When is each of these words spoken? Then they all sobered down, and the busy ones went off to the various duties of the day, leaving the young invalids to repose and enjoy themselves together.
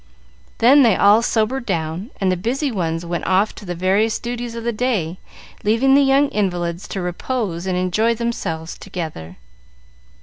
Then 0.57 0.81
they 0.81 0.95
all 0.95 1.21
sobered 1.21 1.63
down, 1.67 2.09
and 2.19 2.31
the 2.31 2.35
busy 2.35 2.71
ones 2.71 3.05
went 3.05 3.27
off 3.27 3.53
to 3.53 3.65
the 3.65 3.75
various 3.75 4.17
duties 4.17 4.55
of 4.55 4.63
the 4.63 4.71
day, 4.73 5.19
leaving 5.63 5.93
the 5.93 6.01
young 6.01 6.27
invalids 6.29 6.87
to 6.87 7.01
repose 7.01 7.67
and 7.67 7.77
enjoy 7.77 8.15
themselves 8.15 8.79
together. 8.79 9.37